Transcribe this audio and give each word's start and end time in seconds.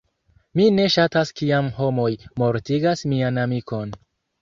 Mi 0.59 0.65
ne 0.77 0.87
ŝatas 0.93 1.33
kiam 1.43 1.71
homoj 1.83 2.09
mortigas 2.45 3.09
mian 3.15 3.43
amikon. 3.47 3.99